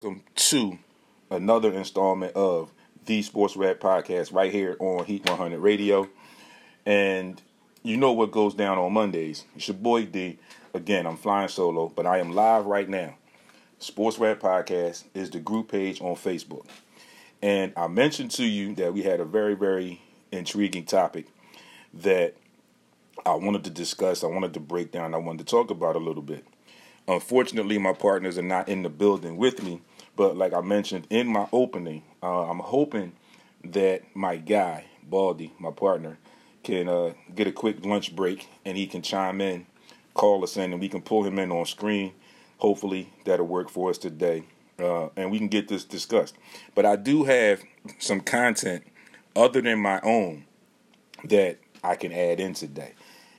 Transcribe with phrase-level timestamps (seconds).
[0.00, 0.78] welcome to
[1.28, 2.70] another installment of
[3.06, 6.08] the Sports Rap Podcast right here on Heat 100 Radio.
[6.86, 7.42] And
[7.82, 9.44] you know what goes down on Mondays.
[9.56, 10.38] It's your boy D.
[10.72, 13.16] Again, I'm flying solo, but I am live right now.
[13.80, 16.66] Sports Rap Podcast is the group page on Facebook.
[17.42, 21.26] And I mentioned to you that we had a very, very intriguing topic
[21.94, 22.36] that
[23.26, 26.00] I wanted to discuss, I wanted to break down, I wanted to talk about a
[26.00, 26.44] little bit.
[27.08, 29.80] Unfortunately, my partners are not in the building with me,
[30.18, 33.12] but like I mentioned in my opening, uh, I'm hoping
[33.64, 36.18] that my guy, Baldy, my partner,
[36.64, 39.64] can uh, get a quick lunch break and he can chime in,
[40.14, 42.14] call us in, and we can pull him in on screen.
[42.58, 44.42] Hopefully, that'll work for us today.
[44.76, 46.34] Uh, and we can get this discussed.
[46.74, 47.62] But I do have
[48.00, 48.84] some content
[49.36, 50.46] other than my own
[51.24, 52.94] that I can add in today.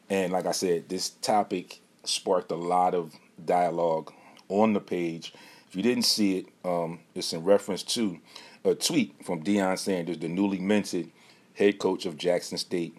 [0.10, 4.14] And like I said, this topic sparked a lot of dialogue
[4.48, 5.34] on the page.
[5.70, 8.20] If you didn't see it, um, it's in reference to
[8.66, 11.12] a tweet from Deion Sanders, the newly minted
[11.54, 12.98] head coach of Jackson State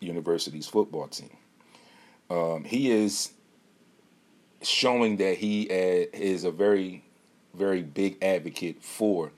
[0.00, 1.30] University's football team.
[2.28, 3.32] Um, he is
[4.60, 7.02] showing that he uh, is a very,
[7.54, 9.32] very big advocate for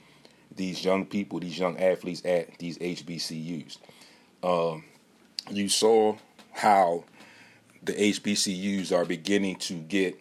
[0.56, 3.78] these young people, these young athletes at these HBCUs.
[4.42, 4.82] Um,
[5.48, 6.16] you saw
[6.50, 7.04] how
[7.80, 10.20] the HBCUs are beginning to get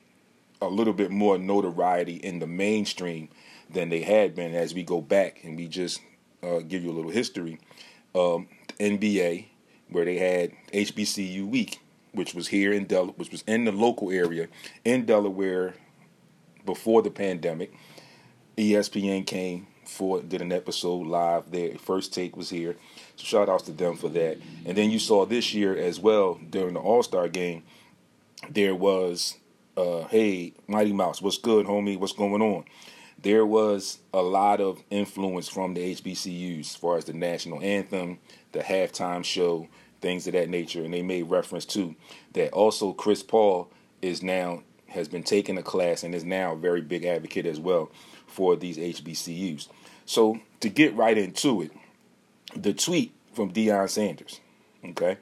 [0.62, 3.30] a little bit more notoriety in the mainstream
[3.70, 6.02] than they had been as we go back and we just
[6.44, 7.60] uh, give you a little history.
[8.14, 8.48] Um,
[8.80, 9.46] NBA,
[9.90, 11.80] where they had HBCU week,
[12.12, 14.48] which was here in Del, which was in the local area
[14.84, 15.76] in Delaware
[16.66, 17.74] before the pandemic.
[18.58, 21.52] ESPN came for did an episode live.
[21.52, 21.78] there.
[21.78, 22.76] first take was here,
[23.16, 24.38] so shout outs to them for that.
[24.66, 27.64] And then you saw this year as well during the All Star game.
[28.50, 29.38] There was
[29.82, 31.98] uh, hey, Mighty Mouse, what's good, homie?
[31.98, 32.66] What's going on?
[33.22, 38.20] There was a lot of influence from the HBCUs as far as the national anthem,
[38.52, 39.68] the halftime show,
[40.00, 41.96] things of that nature, and they made reference to
[42.34, 42.52] that.
[42.52, 43.72] Also, Chris Paul
[44.02, 47.60] is now has been taking a class and is now a very big advocate as
[47.60, 47.90] well
[48.28, 49.68] for these HBCUs.
[50.06, 51.72] So to get right into it,
[52.56, 54.42] the tweet from Deion Sanders,
[54.86, 55.18] okay,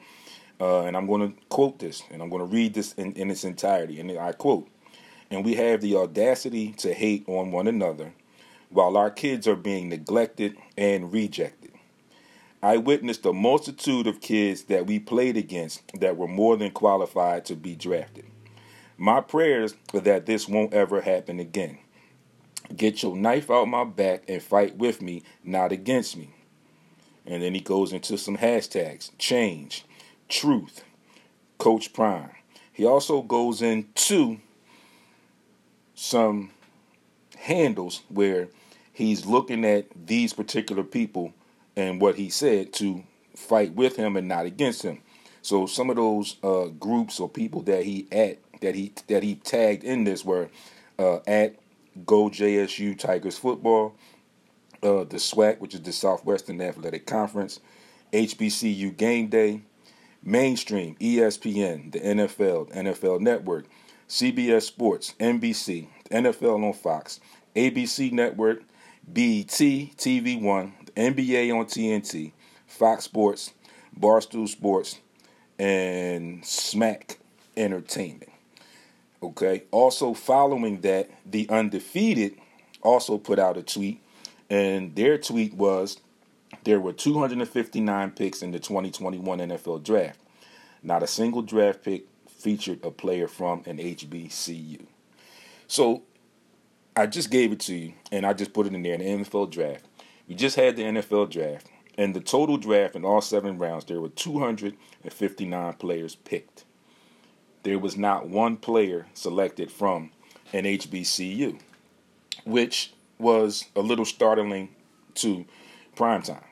[0.59, 3.31] uh, and I'm going to quote this, and I'm going to read this in, in
[3.31, 3.99] its entirety.
[3.99, 4.67] And I quote,
[5.31, 8.13] and we have the audacity to hate on one another
[8.69, 11.71] while our kids are being neglected and rejected.
[12.61, 17.45] I witnessed a multitude of kids that we played against that were more than qualified
[17.45, 18.25] to be drafted.
[18.97, 21.77] My prayers are that this won't ever happen again.
[22.75, 26.31] Get your knife out my back and fight with me, not against me.
[27.25, 29.85] And then he goes into some hashtags change,
[30.29, 30.83] truth,
[31.57, 32.29] Coach Prime.
[32.71, 34.39] He also goes into
[35.95, 36.51] some
[37.37, 38.47] handles where
[38.93, 41.33] he's looking at these particular people
[41.75, 43.03] and what he said to
[43.35, 45.01] fight with him and not against him.
[45.41, 49.35] So some of those uh, groups or people that he at that he that he
[49.35, 50.49] tagged in this were
[50.97, 51.55] uh, at
[52.05, 53.95] Go JSU Tigers football,
[54.83, 57.59] uh, the SWAC, which is the Southwestern Athletic Conference,
[58.13, 59.61] HBCU Game Day,
[60.29, 63.65] Mainstream, ESPN, the NFL, NFL Network,
[64.07, 67.19] CBS Sports, NBC, NFL on Fox,
[67.55, 68.61] ABC Network,
[69.07, 72.31] BET, TV1, NBA on TNT,
[72.67, 73.53] Fox Sports,
[73.99, 74.99] Barstool Sports,
[75.57, 77.17] and SMAC
[77.57, 78.31] Entertainment.
[79.23, 79.63] Okay.
[79.71, 82.35] Also, following that, the undefeated
[82.83, 83.99] also put out a tweet,
[84.47, 85.97] and their tweet was
[86.63, 90.19] there were 259 picks in the 2021 NFL draft.
[90.81, 94.85] Not a single draft pick featured a player from an HBCU.
[95.67, 96.03] So
[96.95, 99.25] I just gave it to you, and I just put it in there in the
[99.25, 99.85] NFL draft.
[100.27, 101.67] We just had the NFL draft,
[101.97, 106.65] and the total draft in all seven rounds, there were 259 players picked.
[107.63, 110.11] There was not one player selected from
[110.53, 111.59] an HBCU,
[112.45, 114.69] which was a little startling
[115.15, 115.45] to
[115.99, 116.43] primetime.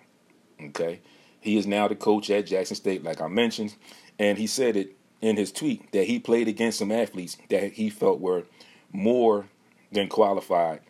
[0.61, 0.99] Okay.
[1.39, 3.75] He is now the coach at Jackson State, like I mentioned,
[4.19, 7.89] and he said it in his tweet that he played against some athletes that he
[7.89, 8.43] felt were
[8.91, 9.47] more
[9.91, 10.81] than qualified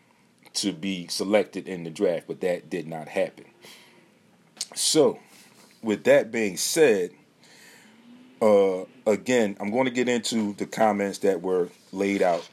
[0.54, 3.46] to be selected in the draft, but that did not happen.
[4.74, 5.20] So,
[5.84, 7.12] with that being said,
[8.42, 12.48] uh, again, I'm going to get into the comments that were laid out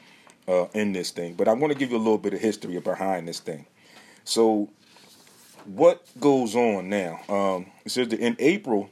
[0.46, 2.78] uh, in this thing, but I want to give you a little bit of history
[2.78, 3.66] behind this thing.
[4.24, 4.68] So,
[5.66, 7.20] what goes on now?
[7.28, 8.90] Um, it says that in April,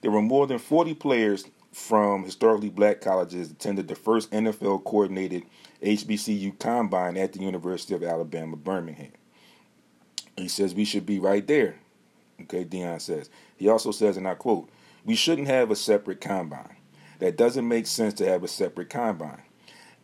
[0.00, 5.44] there were more than 40 players from historically black colleges attended the first NFL coordinated
[5.82, 9.12] HBCU Combine at the University of Alabama, Birmingham.
[10.36, 11.76] He says we should be right there.
[12.42, 13.30] Okay, Deion says.
[13.56, 14.68] He also says, and I quote,
[15.04, 16.76] we shouldn't have a separate combine.
[17.18, 19.42] That doesn't make sense to have a separate combine.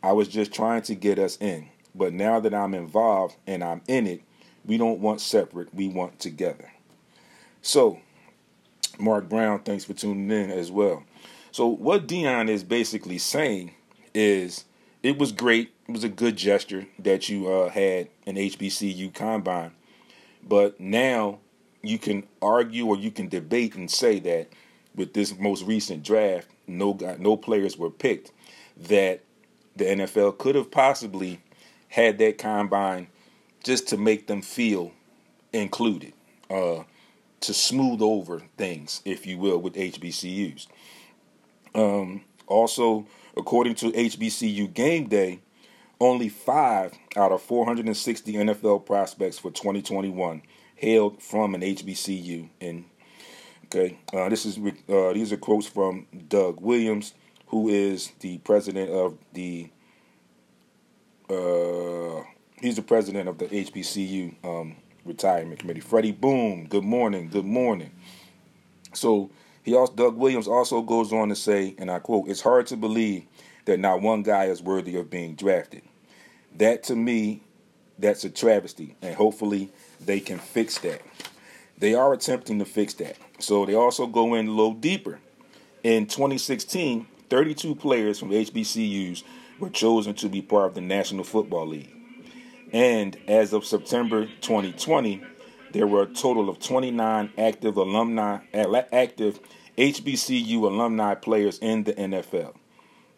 [0.02, 1.68] I was just trying to get us in.
[1.94, 4.22] But now that I'm involved and I'm in it,
[4.68, 6.70] we don't want separate, we want together.
[7.62, 7.98] So,
[9.00, 11.02] Mark Brown, thanks for tuning in as well.
[11.50, 13.72] So, what Deion is basically saying
[14.14, 14.66] is
[15.02, 15.72] it was great.
[15.88, 19.72] It was a good gesture that you uh, had an HBCU combine.
[20.46, 21.38] But now
[21.82, 24.48] you can argue or you can debate and say that
[24.94, 28.32] with this most recent draft, no no players were picked
[28.76, 29.22] that
[29.76, 31.40] the NFL could have possibly
[31.88, 33.08] had that combine
[33.68, 34.92] just to make them feel
[35.52, 36.14] included,
[36.48, 36.84] uh,
[37.38, 40.66] to smooth over things, if you will, with HBCUs.
[41.74, 43.06] Um, also,
[43.36, 45.40] according to HBCU Game Day,
[46.00, 50.40] only five out of 460 NFL prospects for 2021
[50.76, 52.48] hailed from an HBCU.
[52.62, 52.86] And
[53.66, 57.12] okay, uh, this is uh, these are quotes from Doug Williams,
[57.48, 59.68] who is the president of the
[61.28, 62.22] uh,
[62.60, 65.80] he's the president of the HBCU um, retirement committee.
[65.80, 67.90] Freddie Boom, good morning, good morning.
[68.92, 69.30] So
[69.62, 72.76] he also Doug Williams also goes on to say, and I quote, "It's hard to
[72.76, 73.24] believe
[73.68, 75.82] that not one guy is worthy of being drafted.
[76.56, 77.42] That to me,
[77.98, 79.70] that's a travesty, and hopefully
[80.00, 81.02] they can fix that.
[81.76, 83.16] They are attempting to fix that.
[83.38, 85.20] So they also go in a little deeper.
[85.84, 89.22] In 2016, 32 players from HBCUs
[89.60, 91.97] were chosen to be part of the National Football League.
[92.72, 95.22] And as of September 2020,
[95.72, 99.40] there were a total of 29 active alumni, active
[99.76, 102.54] HBCU alumni players in the NFL.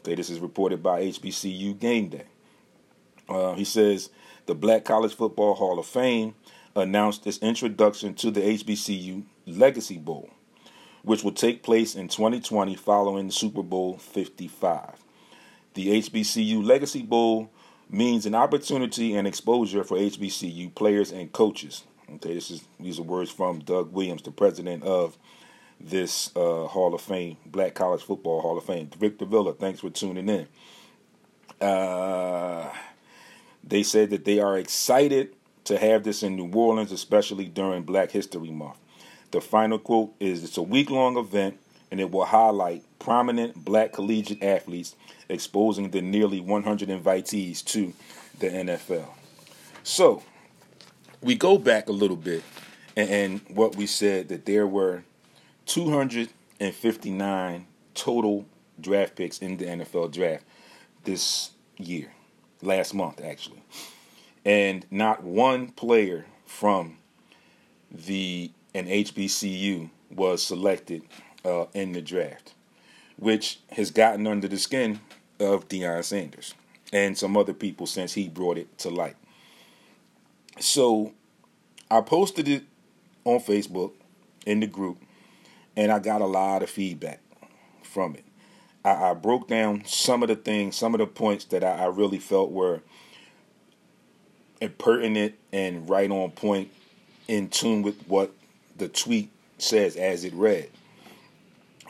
[0.01, 2.25] Okay, this is reported by HBCU Game Day.
[3.29, 4.11] Uh, he says
[4.47, 6.35] the Black College Football Hall of Fame
[6.75, 10.31] announced its introduction to the HBCU Legacy Bowl,
[11.03, 14.97] which will take place in 2020 following Super Bowl 55.
[15.75, 17.51] The HBCU Legacy Bowl
[17.91, 21.85] means an opportunity and exposure for HBCU players and coaches.
[22.15, 25.17] Okay, this is these are words from Doug Williams, the president of
[25.81, 28.91] this uh, Hall of Fame, Black College Football Hall of Fame.
[28.99, 30.47] Victor Villa, thanks for tuning in.
[31.67, 32.71] Uh,
[33.63, 35.35] they said that they are excited
[35.65, 38.79] to have this in New Orleans, especially during Black History Month.
[39.31, 41.59] The final quote is It's a week long event
[41.91, 44.95] and it will highlight prominent black collegiate athletes
[45.29, 47.93] exposing the nearly 100 invitees to
[48.39, 49.09] the NFL.
[49.83, 50.23] So,
[51.21, 52.45] we go back a little bit
[52.97, 55.05] and, and what we said that there were
[55.67, 58.47] 259 total
[58.81, 60.45] draft picks in the NFL draft
[61.05, 62.13] this year,
[62.63, 63.63] last month actually.
[64.45, 66.97] And not one player from
[67.91, 71.03] the an HBCU was selected
[71.45, 72.55] uh, in the draft,
[73.21, 74.99] which has gotten under the skin
[75.39, 76.55] of Deion Sanders
[76.93, 79.17] and some other people since he brought it to light.
[80.59, 81.13] So
[81.91, 82.65] I posted it
[83.25, 83.93] on Facebook
[84.47, 84.99] in the group,
[85.77, 87.21] and I got a lot of feedback
[87.83, 88.25] from it.
[88.85, 91.87] I, I broke down some of the things, some of the points that I, I
[91.87, 92.81] really felt were
[94.79, 96.71] pertinent and right on point,
[97.29, 98.33] in tune with what
[98.77, 100.71] the tweet says as it read.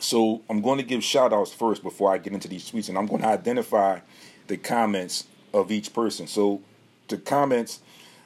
[0.01, 2.97] So I'm going to give shout outs first before I get into these tweets, and
[2.97, 3.99] I'm going to identify
[4.47, 6.25] the comments of each person.
[6.25, 6.61] So
[7.07, 7.81] the comments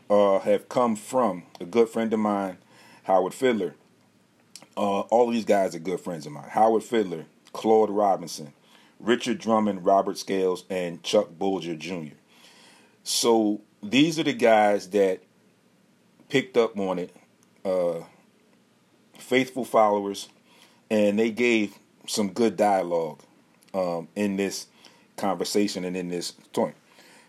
[0.10, 2.58] uh, have come from a good friend of mine,
[3.04, 3.76] Howard Fiddler.
[4.78, 6.48] Uh, all these guys are good friends of mine.
[6.50, 8.54] Howard Fiddler, Claude Robinson,
[9.02, 12.16] Richard Drummond, Robert Scales, and Chuck Bulger Jr.
[13.04, 15.24] So these are the guys that
[16.30, 17.16] picked up on it,
[17.66, 18.00] uh,
[19.18, 20.30] faithful followers,
[20.90, 21.78] and they gave
[22.08, 23.22] some good dialogue
[23.74, 24.68] um, in this
[25.18, 26.76] conversation and in this point.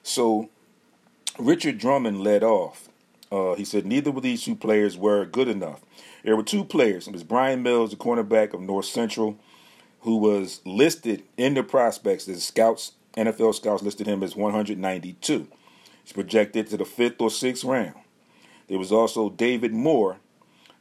[0.03, 0.49] So
[1.39, 2.89] Richard Drummond led off.
[3.31, 5.81] Uh, he said neither of these two players were good enough.
[6.23, 7.07] There were two players.
[7.07, 9.39] It was Bryan Mills, the cornerback of North Central,
[10.01, 12.93] who was listed in the prospects as scouts.
[13.17, 15.49] NFL scouts listed him as 192.
[16.05, 17.95] He's projected to the fifth or sixth round.
[18.69, 20.19] There was also David Moore,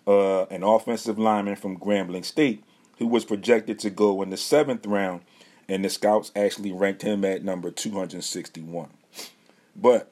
[0.08, 2.64] uh, an offensive lineman from Grambling State,
[2.98, 5.22] who was projected to go in the seventh round,
[5.68, 8.90] and the scouts actually ranked him at number 261.
[9.76, 10.12] But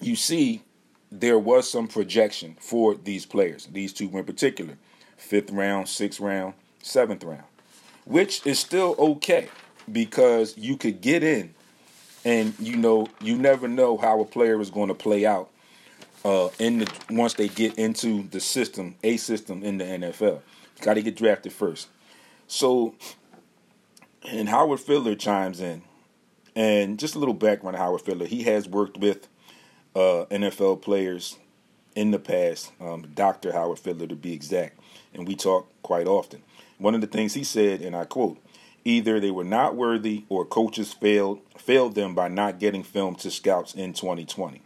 [0.00, 0.62] you see,
[1.10, 4.76] there was some projection for these players, these two in particular
[5.16, 7.44] fifth round, sixth round, seventh round,
[8.04, 9.48] which is still okay
[9.90, 11.54] because you could get in
[12.24, 15.50] and you know you never know how a player is going to play out
[16.24, 20.40] uh, in the once they get into the system, a system in the NFL.
[20.80, 21.88] Got to get drafted first.
[22.46, 22.94] So,
[24.28, 25.82] and Howard Fiddler chimes in,
[26.54, 28.26] and just a little background on Howard Fiddler.
[28.26, 29.28] He has worked with
[29.94, 31.38] uh, NFL players
[31.94, 33.52] in the past, um, Dr.
[33.52, 34.78] Howard Fiddler to be exact,
[35.14, 36.42] and we talk quite often.
[36.78, 38.38] One of the things he said, and I quote,
[38.84, 43.30] either they were not worthy or coaches failed failed them by not getting film to
[43.30, 44.62] scouts in 2020.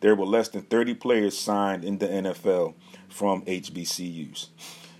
[0.00, 2.74] There were less than 30 players signed in the NFL
[3.08, 4.48] from HBCUs.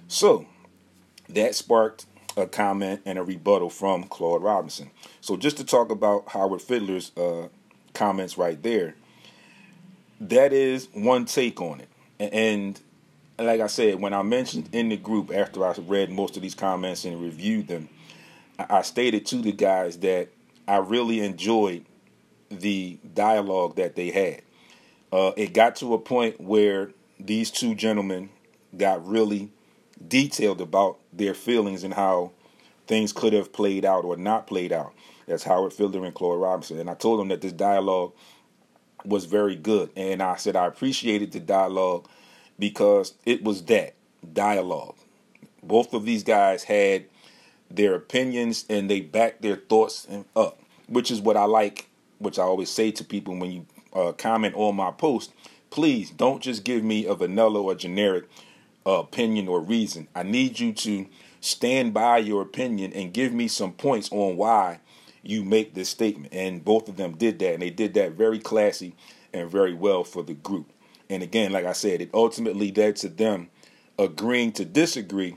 [0.08, 0.46] So
[1.28, 2.04] that sparked
[2.40, 4.90] a comment and a rebuttal from Claude Robinson.
[5.20, 7.48] So just to talk about Howard Fiddler's uh,
[7.94, 8.94] comments right there,
[10.20, 11.88] that is one take on it.
[12.32, 12.78] And
[13.38, 16.54] like I said, when I mentioned in the group after I read most of these
[16.54, 17.88] comments and reviewed them,
[18.58, 20.28] I stated to the guys that
[20.68, 21.86] I really enjoyed
[22.50, 24.42] the dialogue that they had.
[25.12, 28.28] Uh, it got to a point where these two gentlemen
[28.76, 29.50] got really
[30.06, 32.32] detailed about their feelings and how
[32.86, 34.92] things could have played out or not played out.
[35.26, 36.78] That's Howard Fiddler and Claude Robinson.
[36.78, 38.12] And I told them that this dialogue
[39.04, 39.90] was very good.
[39.96, 42.08] And I said I appreciated the dialogue
[42.58, 43.94] because it was that
[44.32, 44.96] dialogue.
[45.62, 47.06] Both of these guys had
[47.70, 51.88] their opinions and they backed their thoughts up, which is what I like,
[52.18, 55.32] which I always say to people when you uh, comment on my post.
[55.70, 58.28] Please don't just give me a vanilla or generic
[58.86, 60.08] Uh, opinion or reason.
[60.14, 61.06] I need you to
[61.40, 64.80] stand by your opinion and give me some points on why
[65.22, 66.32] you make this statement.
[66.32, 68.94] And both of them did that, and they did that very classy
[69.34, 70.72] and very well for the group.
[71.10, 73.50] And again, like I said, it ultimately led to them
[73.98, 75.36] agreeing to disagree,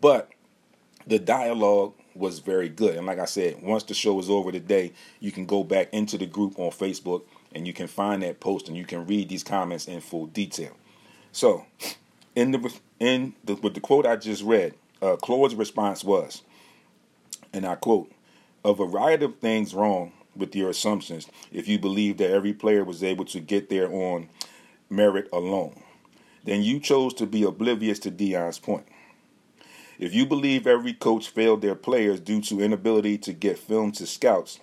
[0.00, 0.30] but
[1.06, 2.96] the dialogue was very good.
[2.96, 6.16] And like I said, once the show is over today, you can go back into
[6.16, 7.22] the group on Facebook
[7.52, 10.72] and you can find that post and you can read these comments in full detail.
[11.32, 11.66] So,
[12.34, 16.42] in the in the, with the quote I just read, uh, Claude's response was,
[17.52, 18.10] and I quote,
[18.64, 23.02] "A variety of things wrong with your assumptions if you believe that every player was
[23.02, 24.28] able to get there on
[24.90, 25.80] merit alone.
[26.44, 28.86] Then you chose to be oblivious to Deion's point.
[29.98, 34.06] If you believe every coach failed their players due to inability to get film to
[34.06, 34.58] scouts,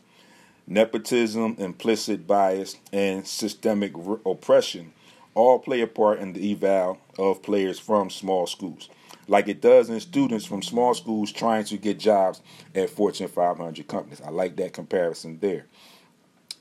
[0.67, 3.93] nepotism, implicit bias, and systemic
[4.25, 4.93] oppression
[5.33, 8.89] all play a part in the eval of players from small schools,
[9.27, 12.41] like it does in students from small schools trying to get jobs
[12.73, 14.21] at Fortune 500 companies.
[14.21, 15.67] I like that comparison there.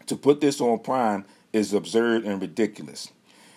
[0.07, 3.09] To put this on prime is absurd and ridiculous.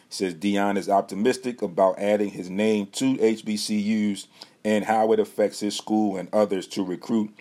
[0.10, 4.28] says Deion is optimistic about adding his name to HBCUs
[4.64, 7.32] and how it affects his school and others to recruit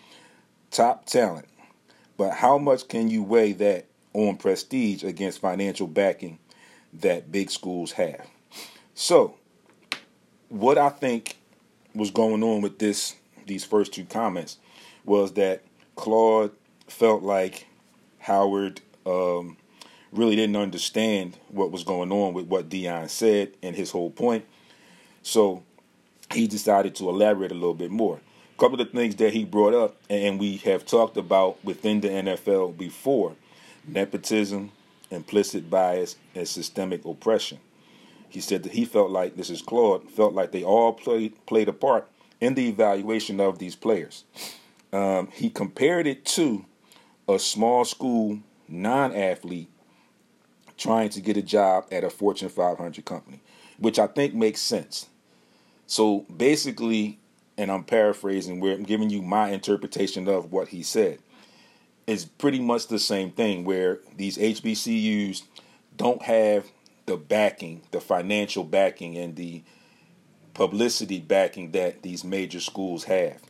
[0.71, 1.47] top talent.
[2.17, 6.39] But how much can you weigh that on prestige against financial backing
[6.95, 8.27] that big schools have?
[8.95, 9.37] So,
[10.53, 11.39] what I think
[11.95, 13.17] was going on with this
[13.47, 14.59] these first two comments
[15.05, 15.63] was that
[15.97, 16.53] Claude
[16.87, 17.67] felt like
[18.19, 19.57] Howard um,
[20.13, 24.45] really didn't understand what was going on with what Deion said and his whole point.
[25.23, 25.63] So
[26.31, 28.21] he decided to elaborate a little bit more.
[28.55, 32.03] A couple of the things that he brought up, and we have talked about within
[32.03, 33.35] the NFL before
[33.87, 34.71] nepotism,
[35.11, 37.59] implicit bias, and systemic oppression.
[38.33, 41.69] He said that he felt like, this is Claude, felt like they all played, played
[41.69, 42.09] a part
[42.41, 44.25] in the evaluation of these players.
[44.91, 46.65] Um, he compared it to
[47.29, 49.69] a small school non athlete
[50.79, 53.41] trying to get a job at a Fortune 500 company,
[53.79, 55.11] which I think makes sense.
[55.87, 57.19] So basically,
[57.59, 61.19] and I'm paraphrasing, where I'm giving you my interpretation of what he said,
[62.07, 65.43] is pretty much the same thing where these HBCUs
[65.99, 66.65] don't have
[67.07, 69.63] the backing, the financial backing, and the
[70.55, 73.41] publicity backing that these major schools have.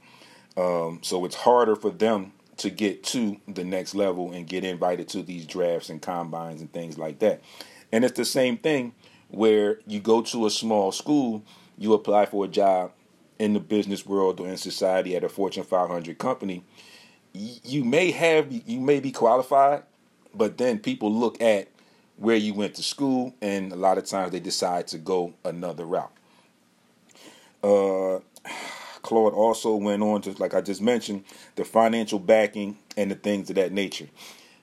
[0.56, 5.08] Um, so it's harder for them to get to the next level and get invited
[5.08, 7.42] to these drafts and combines and things like that.
[7.90, 8.94] And it's the same thing
[9.28, 11.42] where you go to a small school
[11.78, 12.92] you apply for a job
[13.38, 16.62] in the business world or in society at a Fortune 500 company,
[17.32, 19.82] you may have you may be qualified,
[20.34, 21.68] but then people look at
[22.16, 25.84] where you went to school, and a lot of times they decide to go another
[25.84, 26.12] route.
[27.62, 28.20] Uh,
[29.02, 31.24] Claude also went on to, like I just mentioned,
[31.56, 34.08] the financial backing and the things of that nature.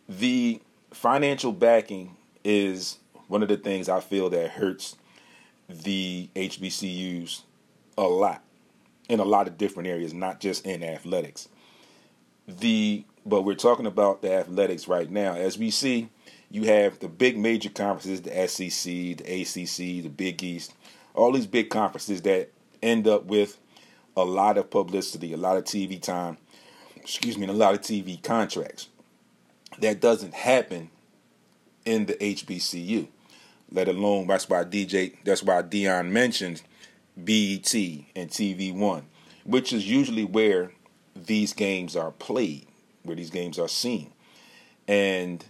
[0.08, 4.96] The financial backing is one of the things I feel that hurts
[5.68, 7.42] the HBCUs
[7.98, 8.42] a lot
[9.08, 11.50] in a lot of different areas, not just in athletics.
[12.48, 15.34] The but we're talking about the athletics right now.
[15.34, 16.10] As we see,
[16.52, 20.74] you have the big major conferences, the SEC, the ACC, the Big East,
[21.14, 22.52] all these big conferences that
[22.82, 23.60] end up with
[24.18, 26.38] a lot of publicity, a lot of TV time,
[26.96, 28.90] excuse me, and a lot of TV contracts.
[29.80, 30.90] That doesn't happen
[31.86, 33.08] in the HBCU,
[33.72, 36.62] let alone that's why DJ, that's why Deion mentioned
[37.16, 37.74] BET
[38.16, 39.06] and TV One,
[39.46, 40.72] which is usually where
[41.16, 42.66] these games are played,
[43.04, 44.12] where these games are seen.
[44.88, 45.46] And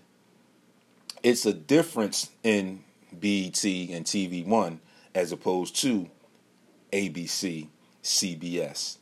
[1.23, 4.79] it's a difference in BET and TV One
[5.15, 6.09] as opposed to
[6.91, 7.67] ABC,
[8.03, 8.97] CBS,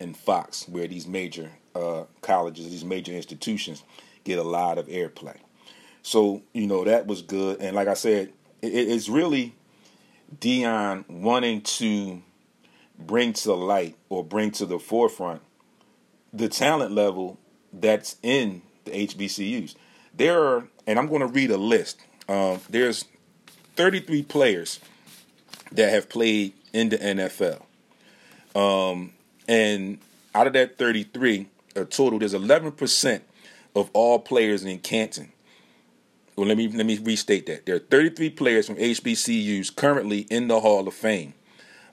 [0.00, 3.82] and Fox, where these major uh, colleges, these major institutions
[4.24, 5.36] get a lot of airplay.
[6.02, 7.60] So, you know, that was good.
[7.60, 9.54] And like I said, it, it's really
[10.38, 12.22] Deion wanting to
[12.98, 15.42] bring to light or bring to the forefront
[16.32, 17.38] the talent level
[17.72, 19.74] that's in the HBCUs.
[20.16, 22.00] There are, and I'm going to read a list.
[22.28, 23.04] Um, there's
[23.76, 24.80] 33 players
[25.72, 27.62] that have played in the NFL.
[28.54, 29.12] Um,
[29.48, 29.98] and
[30.34, 33.20] out of that 33, a total, there's 11%
[33.74, 35.32] of all players in Canton.
[36.36, 37.64] Well, let me let me restate that.
[37.64, 41.34] There are 33 players from HBCUs currently in the Hall of Fame.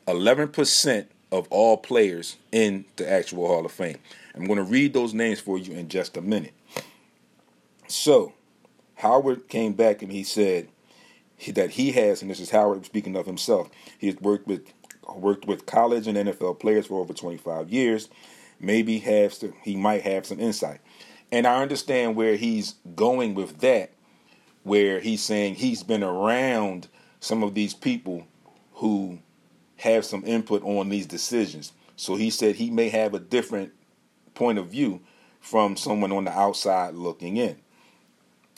[0.07, 3.99] 11% of all players in the actual Hall of Fame.
[4.35, 6.53] I'm going to read those names for you in just a minute.
[7.91, 8.31] So,
[8.95, 10.69] Howard came back and he said
[11.49, 14.71] that he has, and this is Howard speaking of himself, he has worked with
[15.13, 18.07] worked with college and NFL players for over 25 years.
[18.61, 20.79] Maybe has to, he might have some insight,
[21.33, 23.91] and I understand where he's going with that,
[24.63, 26.87] where he's saying he's been around
[27.19, 28.25] some of these people
[28.75, 29.19] who
[29.77, 31.73] have some input on these decisions.
[31.97, 33.73] So he said he may have a different
[34.33, 35.01] point of view
[35.41, 37.57] from someone on the outside looking in.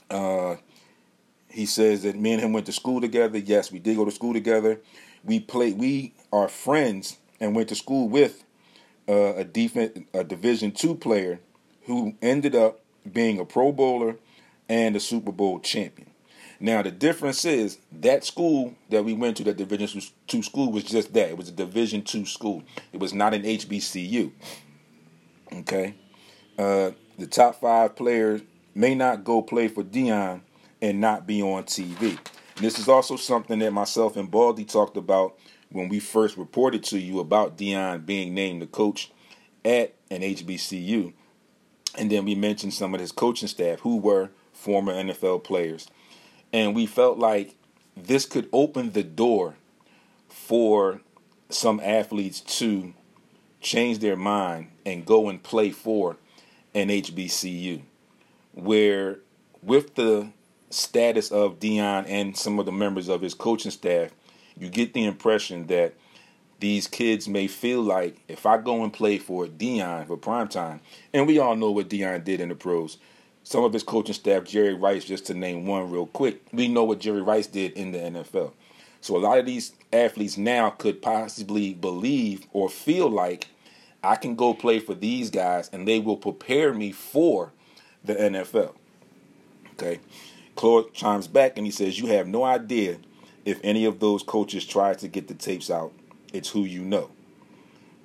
[0.10, 0.56] Uh,
[1.50, 3.38] he says that me and him went to school together.
[3.38, 4.80] Yes, we did go to school together.
[5.24, 5.78] We played.
[5.78, 8.44] We are friends and went to school with
[9.08, 11.40] uh, a defense, a Division two player
[11.86, 12.80] who ended up
[13.12, 14.16] being a Pro Bowler
[14.70, 16.10] and a Super Bowl champion.
[16.60, 20.84] Now the difference is that school that we went to, that Division two school, was
[20.84, 21.30] just that.
[21.30, 22.64] It was a Division two school.
[22.92, 24.32] It was not an HBCU.
[25.52, 25.94] Okay,
[26.58, 28.42] uh, the top five players
[28.76, 30.42] may not go play for Deion
[30.82, 32.18] and not be on TV.
[32.56, 35.38] And this is also something that myself and Baldy talked about
[35.72, 39.12] when we first reported to you about Deion being named the coach
[39.66, 41.14] at an HBCU.
[41.98, 45.88] And then we mentioned some of his coaching staff who were former NFL players.
[46.52, 47.56] And we felt like
[47.96, 49.56] this could open the door
[50.28, 51.02] for
[51.50, 52.94] some athletes to
[53.62, 56.18] change their mind and go and play for
[56.74, 57.82] an HBCU.
[58.54, 59.20] Where,
[59.62, 60.30] with the
[60.70, 64.12] status of Deion and some of the members of his coaching staff,
[64.58, 65.94] you get the impression that
[66.60, 70.80] these kids may feel like if I go and play for Deion for prime time,
[71.14, 72.98] and we all know what Deion did in the pros.
[73.44, 76.86] Some of his coaching staff, Jerry Rice, just to name one real quick, we know
[76.86, 78.54] what Jerry Rice did in the NFL.
[79.02, 83.48] So a lot of these athletes now could possibly believe or feel like
[84.02, 87.52] I can go play for these guys and they will prepare me for
[88.04, 88.74] the NFL.
[89.74, 90.00] Okay.
[90.56, 92.98] Claude chimes back and he says, You have no idea
[93.46, 95.94] if any of those coaches try to get the tapes out.
[96.32, 97.12] It's who you know.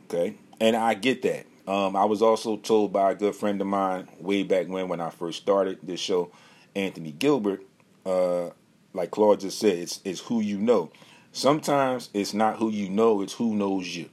[0.07, 0.37] Okay.
[0.61, 1.47] And I get that.
[1.71, 5.01] Um, I was also told by a good friend of mine way back when, when
[5.01, 6.31] I first started this show,
[6.75, 7.63] Anthony Gilbert,
[8.07, 8.51] uh,
[8.95, 10.91] like Claude just said, it's, it's who you know.
[11.33, 14.09] Sometimes it's not who you know, it's who knows you.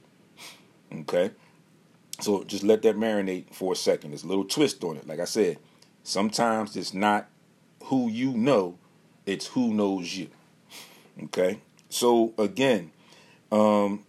[0.92, 1.30] Okay?
[2.20, 4.10] So just let that marinate for a second.
[4.10, 5.06] There's a little twist on it.
[5.06, 5.58] Like I said,
[6.06, 7.28] sometimes it's not
[7.84, 8.78] who you know,
[9.26, 10.28] it's who knows you.
[11.24, 11.60] Okay?
[11.88, 12.92] So again,
[13.50, 14.04] um,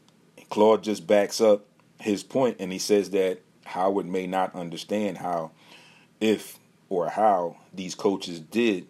[0.50, 1.66] Claude just backs up
[2.00, 5.52] his point and he says that Howard may not understand how,
[6.22, 8.88] if or how these coaches did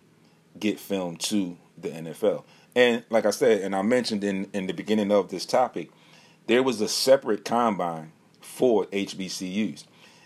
[0.60, 2.44] get filmed to the NFL.
[2.76, 5.90] And like I said, and I mentioned in, in the beginning of this topic,
[6.48, 9.86] there was a separate combine for HBCUs.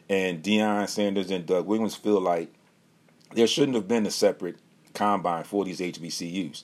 [0.10, 2.52] And Deion Sanders and Doug Williams feel like
[3.34, 4.58] there shouldn't have been a separate
[4.94, 6.63] combine for these HBCUs.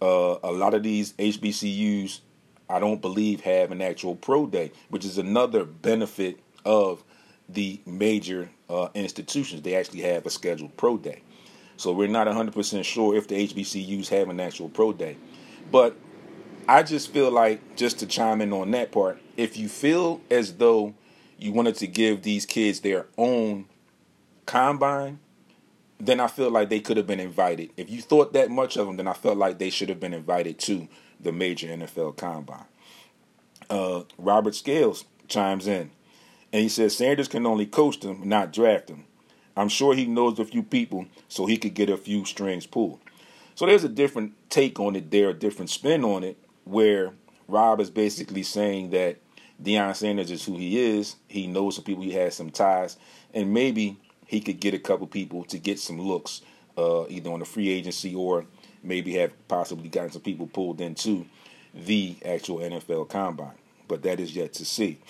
[0.00, 2.20] Uh, a lot of these HBCUs,
[2.68, 7.04] I don't believe, have an actual pro day, which is another benefit of
[7.48, 9.62] the major uh, institutions.
[9.62, 11.22] They actually have a scheduled pro day.
[11.76, 15.16] So we're not 100% sure if the HBCUs have an actual pro day.
[15.70, 15.96] But
[16.68, 20.54] I just feel like, just to chime in on that part, if you feel as
[20.54, 20.94] though
[21.38, 23.66] you wanted to give these kids their own
[24.46, 25.18] combine,
[26.00, 27.70] then I feel like they could have been invited.
[27.76, 30.14] If you thought that much of them, then I felt like they should have been
[30.14, 30.88] invited to
[31.20, 32.64] the major NFL combine.
[33.68, 35.90] Uh, Robert Scales chimes in
[36.52, 39.04] and he says Sanders can only coach them, not draft them.
[39.56, 43.00] I'm sure he knows a few people so he could get a few strings pulled.
[43.54, 47.12] So there's a different take on it there, a different spin on it, where
[47.46, 49.18] Rob is basically saying that
[49.62, 51.16] Deion Sanders is who he is.
[51.28, 52.96] He knows some people, he has some ties,
[53.34, 53.98] and maybe
[54.30, 56.42] he could get a couple people to get some looks,
[56.78, 58.46] uh, either on the free agency or
[58.80, 61.26] maybe have possibly gotten some people pulled into
[61.74, 63.56] the actual NFL combine.
[63.88, 65.00] But that is yet to see.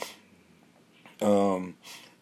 [1.20, 1.74] Um,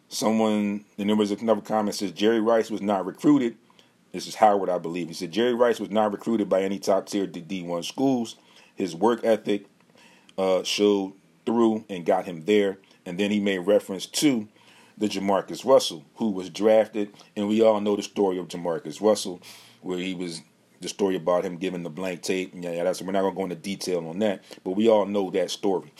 [0.09, 3.57] someone, and there was another comment says Jerry Rice was not recruited.
[4.11, 5.07] This is Howard, I believe.
[5.07, 8.35] He said Jerry Rice was not recruited by any top tier D1 schools.
[8.75, 9.67] His work ethic
[10.37, 11.13] uh, showed
[11.47, 12.79] through and got him there.
[13.07, 14.49] And then he made reference to
[14.99, 19.41] the Jamarcus Russell, who was drafted, and we all know the story of Jamarcus Russell,
[19.81, 20.43] where he was
[20.81, 22.53] the story about him giving the blank tape.
[22.55, 25.31] Yeah, yeah that's we're not gonna go into detail on that, but we all know
[25.31, 25.93] that story.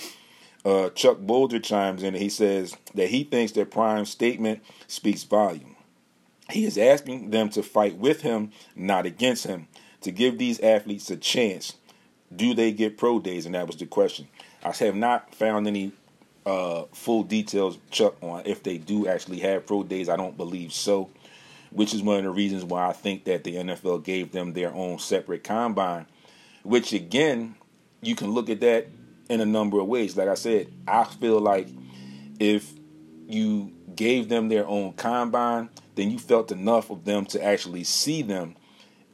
[0.65, 5.23] Uh, Chuck Boulder chimes in and he says that he thinks that Prime's statement speaks
[5.23, 5.77] volume.
[6.51, 9.69] He is asking them to fight with him, not against him,
[10.01, 11.75] to give these athletes a chance.
[12.35, 13.47] Do they get pro days?
[13.47, 14.29] And that was the question.
[14.63, 15.93] I have not found any
[16.47, 20.09] uh, full details, Chuck, on if they do actually have pro days.
[20.09, 21.11] I don't believe so,
[21.71, 24.73] which is one of the reasons why I think that the NFL gave them their
[24.73, 26.07] own separate combine,
[26.63, 27.55] which again,
[28.01, 28.89] you can look at that
[29.29, 30.17] in a number of ways.
[30.17, 31.69] Like I said, I feel like
[32.39, 32.73] if
[33.27, 38.23] you gave them their own combine, then you felt enough of them to actually see
[38.23, 38.57] them,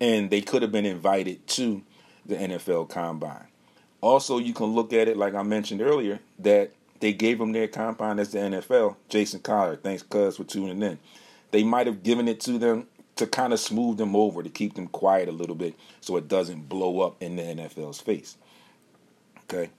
[0.01, 1.83] and they could have been invited to
[2.27, 3.47] the NFL combine.
[4.01, 7.69] Also, you can look at it like I mentioned earlier that they gave them their
[7.69, 8.97] compound as the NFL.
[9.09, 10.99] Jason Collar, thanks, Cuz, for tuning in.
[11.51, 14.75] They might have given it to them to kind of smooth them over, to keep
[14.75, 18.37] them quiet a little bit so it doesn't blow up in the NFL's face.
[19.45, 19.71] Okay.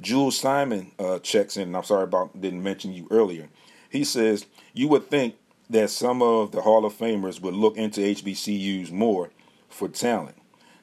[0.00, 3.48] Jules Simon uh, checks in, I'm sorry about didn't mention you earlier.
[3.88, 5.36] He says you would think
[5.68, 9.30] that some of the Hall of Famers would look into HBCUs more
[9.68, 10.36] for talent.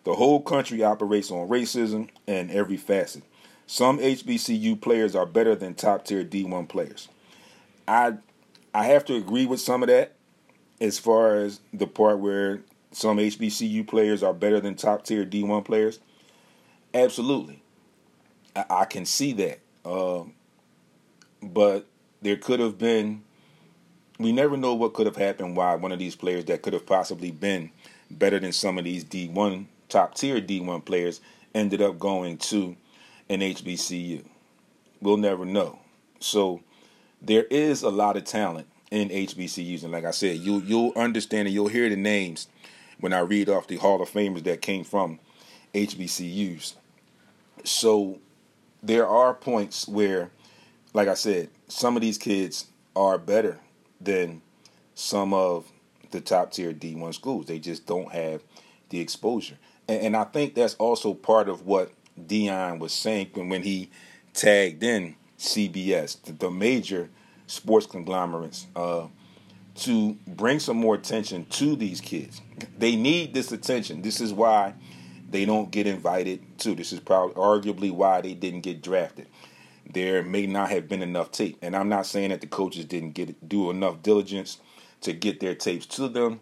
[0.04, 3.23] The whole country operates on racism and every facet.
[3.67, 7.10] Some HBCU players are better than top tier D1 players.
[7.88, 8.13] I
[8.73, 10.13] I have to agree with some of that
[10.80, 15.65] as far as the part where some HBCU players are better than top tier D1
[15.65, 15.99] players.
[16.93, 17.62] Absolutely.
[18.56, 19.60] I, I can see that.
[19.84, 20.34] Um,
[21.41, 21.88] but
[22.21, 23.23] there could have been,
[24.19, 26.86] we never know what could have happened why one of these players that could have
[26.86, 27.71] possibly been
[28.10, 31.19] better than some of these D1, top tier D1 players
[31.53, 32.75] ended up going to
[33.30, 34.24] an HBCU.
[35.02, 35.80] We'll never know.
[36.20, 36.62] So
[37.22, 41.48] there is a lot of talent in HBCUs, and like I said, you you'll understand
[41.48, 42.48] and you'll hear the names
[43.00, 45.20] when I read off the Hall of Famers that came from
[45.74, 46.74] HBCUs.
[47.63, 48.20] So
[48.82, 50.32] there are points where,
[50.94, 53.60] like I said, some of these kids are better
[54.00, 54.42] than
[54.96, 55.72] some of
[56.12, 57.46] the top tier D1 schools.
[57.46, 58.42] They just don't have
[58.90, 59.58] the exposure.
[59.88, 63.89] And, and I think that's also part of what Deion was saying when, when he
[64.34, 67.10] tagged in CBS, the, the major
[67.47, 69.08] sports conglomerates, uh,
[69.75, 72.41] to bring some more attention to these kids.
[72.77, 74.01] They need this attention.
[74.01, 74.73] This is why
[75.30, 76.73] they don't get invited to.
[76.73, 79.27] This is probably arguably why they didn't get drafted.
[79.93, 83.12] There may not have been enough tape, and I'm not saying that the coaches didn't
[83.12, 84.60] get do enough diligence
[85.01, 86.39] to get their tapes to them.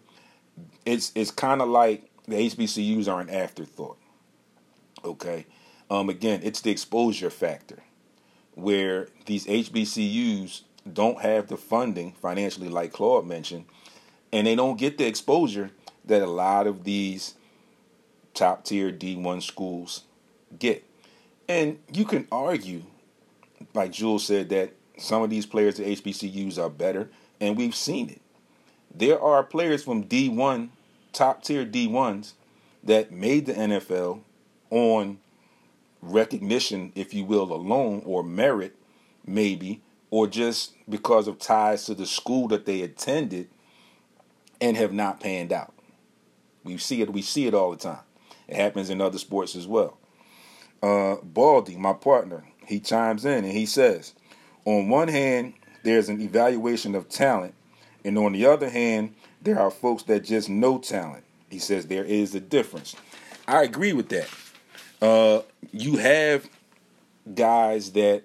[0.84, 3.98] It's it's kind of like the HBCUs are an afterthought.
[5.04, 5.46] Okay,
[5.90, 7.78] um, again, it's the exposure factor
[8.54, 13.66] where these HBCUs don't have the funding financially, like Claude mentioned,
[14.32, 15.70] and they don't get the exposure
[16.04, 17.34] that a lot of these
[18.34, 20.02] top tier D1 schools
[20.58, 20.84] get.
[21.48, 22.82] And you can argue,
[23.74, 27.08] like Jules said, that some of these players at HBCUs are better,
[27.40, 28.20] and we've seen it.
[28.94, 30.70] There are players from D1,
[31.12, 32.32] top tier D1s,
[32.82, 34.20] that made the NFL
[34.70, 35.18] on
[36.12, 38.76] recognition, if you will, alone, or merit,
[39.26, 43.48] maybe, or just because of ties to the school that they attended
[44.60, 45.74] and have not panned out.
[46.64, 48.00] We see it, we see it all the time.
[48.48, 49.98] It happens in other sports as well.
[50.82, 54.14] Uh, Baldy, my partner, he chimes in and he says,
[54.64, 57.54] on one hand, there's an evaluation of talent,
[58.04, 61.24] and on the other hand, there are folks that just know talent.
[61.48, 62.96] He says there is a difference.
[63.46, 64.28] I agree with that.
[65.00, 66.48] Uh, you have
[67.34, 68.24] guys that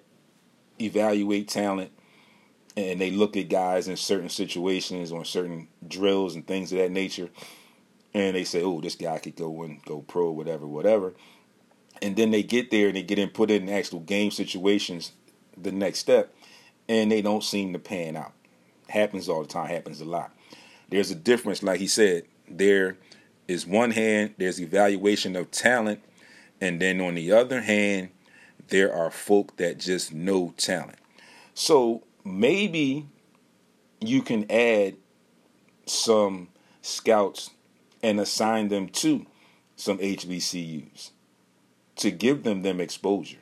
[0.80, 1.90] evaluate talent
[2.76, 6.90] and they look at guys in certain situations or certain drills and things of that
[6.90, 7.28] nature,
[8.14, 11.14] and they say, "Oh, this guy could go and go pro, whatever, whatever."
[12.00, 15.12] And then they get there and they get in put in actual game situations,
[15.56, 16.34] the next step,
[16.88, 18.32] and they don't seem to pan out.
[18.88, 19.68] Happens all the time.
[19.68, 20.34] Happens a lot.
[20.88, 22.24] There's a difference, like he said.
[22.48, 22.96] There
[23.48, 24.34] is one hand.
[24.38, 26.00] There's evaluation of talent,
[26.62, 28.10] and then on the other hand,
[28.68, 31.00] there are folk that just know talent.
[31.54, 33.08] So maybe
[34.00, 34.94] you can add
[35.86, 36.48] some
[36.80, 37.50] scouts
[38.00, 39.26] and assign them to
[39.74, 41.10] some HBCUs
[41.96, 43.38] to give them them exposure.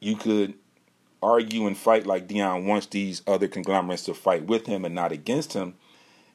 [0.00, 0.54] You could
[1.22, 5.12] argue and fight like Deion wants these other conglomerates to fight with him and not
[5.12, 5.74] against him,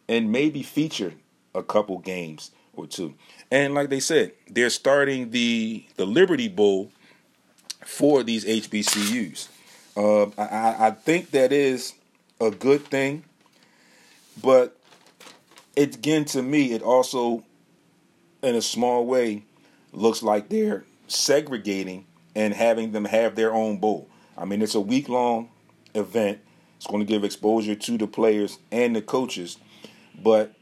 [0.07, 1.13] and maybe feature
[1.55, 3.15] a couple games or two.
[3.51, 6.91] And like they said, they're starting the the Liberty Bowl
[7.83, 9.47] for these HBCUs.
[9.97, 11.93] Uh, I, I think that is
[12.39, 13.23] a good thing,
[14.41, 14.77] but
[15.75, 17.43] it, again to me, it also,
[18.43, 19.43] in a small way,
[19.91, 24.07] looks like they're segregating and having them have their own bowl.
[24.37, 25.49] I mean, it's a week long
[25.95, 26.39] event.
[26.77, 29.57] It's going to give exposure to the players and the coaches,
[30.21, 30.53] but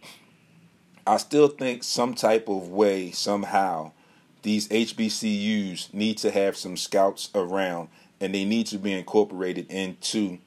[1.07, 3.93] I still think some type of way, somehow,
[4.41, 7.87] these HBCUs need to have some scouts around
[8.19, 10.39] and they need to be incorporated into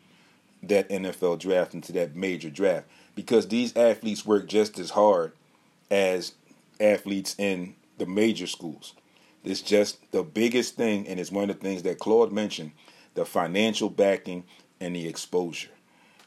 [0.63, 5.33] that NFL draft, into that major draft, because these athletes work just as hard
[5.91, 6.33] as
[6.79, 8.93] athletes in the major schools.
[9.43, 12.73] It's just the biggest thing, and it's one of the things that Claude mentioned
[13.15, 14.45] the financial backing
[14.79, 15.71] and the exposure,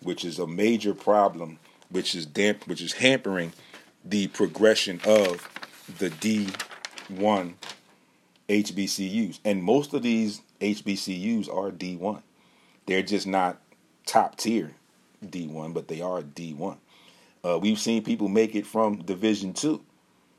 [0.01, 3.53] which is a major problem, which is damp, which is hampering
[4.03, 5.49] the progression of
[5.99, 7.53] the D1
[8.49, 9.39] HBCUs.
[9.45, 12.21] And most of these HBCUs are D1.
[12.85, 13.61] They're just not
[14.05, 14.71] top tier
[15.25, 16.77] D1, but they are D1.
[17.45, 19.83] Uh, we've seen people make it from Division Two.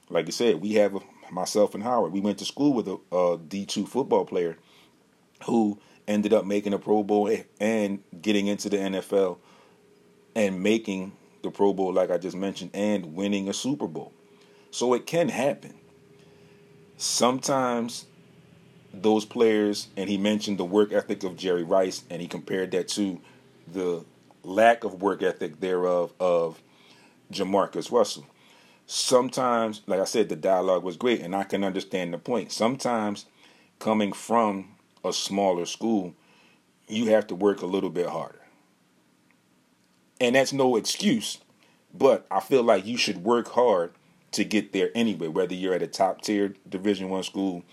[0.08, 1.00] Like I said, we have a,
[1.30, 2.12] myself and Howard.
[2.12, 4.56] We went to school with a a D2 football player
[5.46, 9.38] who ended up making a Pro Bowl and getting into the NFL
[10.34, 11.12] and making
[11.44, 14.12] the Pro Bowl, like I just mentioned, and winning a Super Bowl.
[14.70, 15.74] So it can happen.
[16.96, 18.06] Sometimes
[18.92, 22.88] those players, and he mentioned the work ethic of Jerry Rice, and he compared that
[22.88, 23.20] to
[23.72, 24.04] the
[24.42, 26.60] lack of work ethic thereof of
[27.32, 28.26] Jamarcus Russell.
[28.86, 32.52] Sometimes, like I said, the dialogue was great, and I can understand the point.
[32.52, 33.26] Sometimes,
[33.78, 36.14] coming from a smaller school,
[36.86, 38.43] you have to work a little bit harder.
[40.20, 41.38] And that's no excuse,
[41.92, 43.92] but I feel like you should work hard
[44.32, 47.64] to get there anyway, whether you're at a top tier Division One school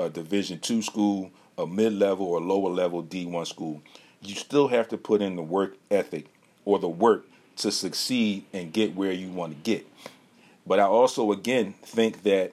[0.00, 3.82] a Division two school, a mid level or lower level D1 school,
[4.22, 6.26] you still have to put in the work ethic
[6.64, 7.26] or the work
[7.56, 9.86] to succeed and get where you want to get.
[10.66, 12.52] But I also, again, think that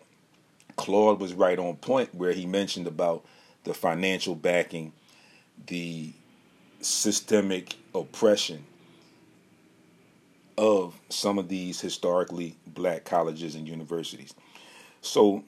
[0.75, 3.25] Claude was right on point where he mentioned about
[3.63, 4.93] the financial backing,
[5.67, 6.11] the
[6.81, 8.65] systemic oppression
[10.57, 14.33] of some of these historically black colleges and universities.
[15.01, 15.43] So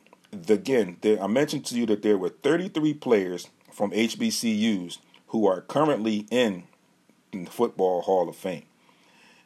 [0.48, 5.62] again, there, I mentioned to you that there were 33 players from HBCUs who are
[5.62, 6.64] currently in,
[7.32, 8.66] in the Football Hall of Fame,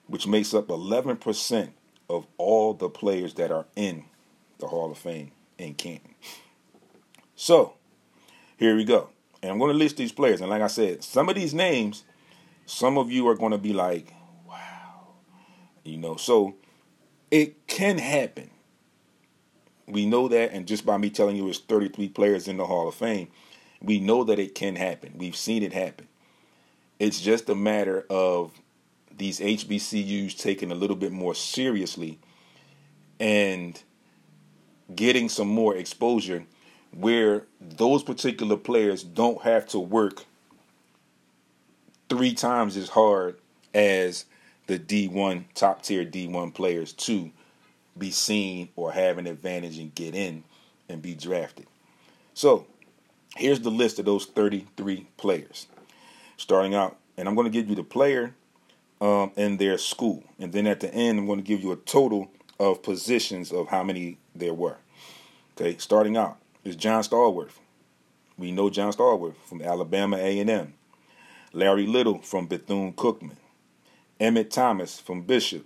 [0.08, 1.70] which makes up 11%
[2.10, 4.06] of all the players that are in
[4.60, 6.16] the Hall of Fame in Canton.
[7.36, 7.74] So,
[8.58, 9.10] here we go.
[9.42, 10.42] And I'm going to list these players.
[10.42, 12.04] And like I said, some of these names,
[12.66, 14.14] some of you are going to be like.
[15.84, 16.56] You know, so
[17.32, 18.50] it can happen.
[19.88, 22.88] We know that, and just by me telling you it's 33 players in the Hall
[22.88, 23.28] of Fame,
[23.82, 25.16] we know that it can happen.
[25.18, 26.08] We've seen it happen.
[27.00, 28.54] It's just a matter of
[29.18, 32.18] these HBCUs taking a little bit more seriously
[33.20, 33.82] and
[34.96, 36.46] getting some more exposure
[36.92, 40.26] where those particular players don't have to work
[42.10, 43.38] three times as hard
[43.74, 44.26] as
[44.68, 47.32] the D1 top tier D1 players to
[47.98, 50.44] be seen or have an advantage and get in
[50.90, 51.68] and be drafted.
[52.34, 52.66] So
[53.36, 55.68] here's the list of those 33 players.
[56.38, 58.34] Starting out, and I'm going to give you the player
[59.00, 60.24] um, and their school.
[60.40, 63.68] And then at the end, I'm going to give you a total of positions of
[63.68, 64.78] how many there were.
[65.56, 67.60] Okay, starting out is John Stallworth.
[68.38, 70.74] We know John Stallworth from Alabama A&M.
[71.52, 73.36] Larry Little from Bethune-Cookman.
[74.20, 75.66] Emmitt Thomas from Bishop.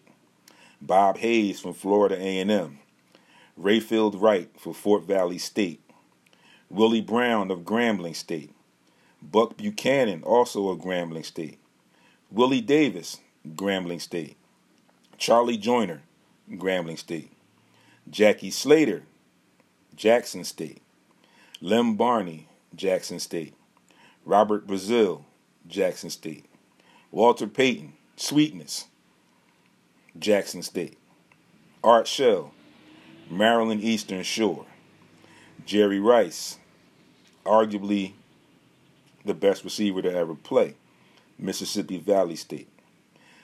[0.82, 2.78] Bob Hayes from Florida A&M,
[3.60, 5.82] Rayfield Wright for Fort Valley State,
[6.70, 8.54] Willie Brown of Grambling State,
[9.20, 11.58] Buck Buchanan, also of Grambling State,
[12.30, 13.22] Willie Davis,
[13.56, 14.38] Grambling State.
[15.18, 16.02] Charlie Joiner,
[16.52, 17.32] Grambling State.
[18.10, 19.04] Jackie Slater,
[19.96, 20.82] Jackson State.
[21.60, 23.56] Lem Barney, Jackson State.
[24.26, 25.24] Robert Brazile,
[25.68, 26.46] Jackson State.
[27.10, 28.88] Walter Payton, Sweetness,
[30.18, 30.98] Jackson State.
[31.84, 32.52] Art Shell,
[33.30, 34.66] Maryland Eastern Shore.
[35.68, 36.58] Jerry Rice,
[37.46, 38.14] arguably
[39.24, 40.74] the best receiver to ever play,
[41.38, 42.68] Mississippi Valley State.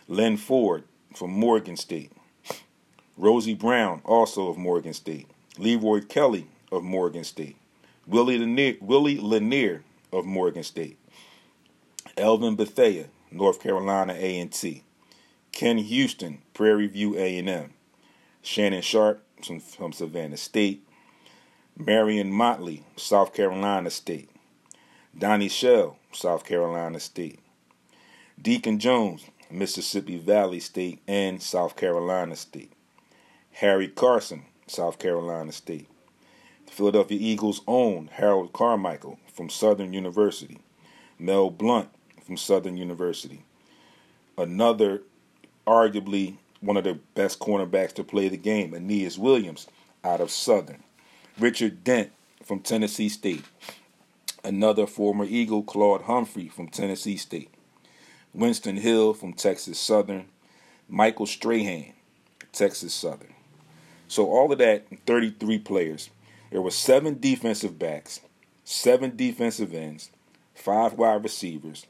[0.07, 0.83] Len Ford
[1.15, 2.11] from Morgan State.
[3.15, 5.27] Rosie Brown, also of Morgan State.
[5.59, 7.57] Leroy Kelly of Morgan State.
[8.07, 10.97] Willie Lanier, Willie Lanier of Morgan State.
[12.17, 14.83] Elvin Bethea, North Carolina A&T.
[15.51, 17.73] Ken Houston, Prairie View A&M.
[18.43, 20.87] Shannon Sharpe from, Savannah State.
[21.75, 24.29] Marion Motley, South Carolina State.
[25.17, 27.39] Donnie Shell, South Carolina State.
[28.39, 32.71] Deacon Jones, Mississippi Valley State and South Carolina State.
[33.53, 35.89] Harry Carson, South Carolina State.
[36.67, 40.59] The Philadelphia Eagles' own Harold Carmichael from Southern University.
[41.17, 41.89] Mel Blount
[42.23, 43.43] from Southern University.
[44.37, 45.01] Another,
[45.67, 49.67] arguably one of the best cornerbacks to play the game, Aeneas Williams
[50.03, 50.83] out of Southern.
[51.37, 52.11] Richard Dent
[52.43, 53.43] from Tennessee State.
[54.43, 57.49] Another former Eagle, Claude Humphrey from Tennessee State.
[58.33, 60.25] Winston Hill from Texas Southern.
[60.89, 61.93] Michael Strahan,
[62.51, 63.33] Texas Southern.
[64.07, 66.09] So all of that, 33 players.
[66.51, 68.19] There were seven defensive backs,
[68.63, 70.11] seven defensive ends,
[70.53, 71.87] five wide receivers,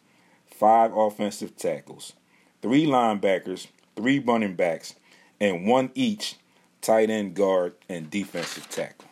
[0.63, 2.13] five offensive tackles,
[2.61, 4.95] three linebackers, three running backs,
[5.41, 6.37] and one each
[6.79, 9.09] tight end guard and defensive tackle.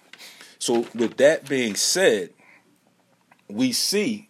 [0.59, 2.29] So, with that being said,
[3.49, 4.29] we see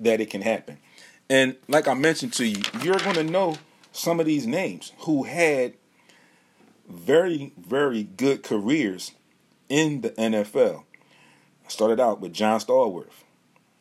[0.00, 0.78] that it can happen.
[1.28, 3.58] And like I mentioned to you, you're going to know
[3.92, 5.74] some of these names who had
[6.88, 9.12] very, very good careers
[9.68, 10.84] in the NFL.
[11.66, 13.24] I started out with John Stallworth,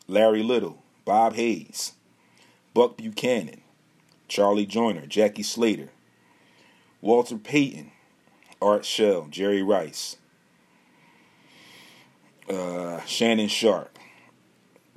[0.10, 1.93] Larry Little, Bob Hayes,
[2.73, 3.62] Buck Buchanan,
[4.27, 5.89] Charlie Joiner, Jackie Slater,
[7.01, 7.91] Walter Payton,
[8.62, 10.17] Art Shell, Jerry Rice,
[12.49, 13.97] uh, Shannon Sharpe,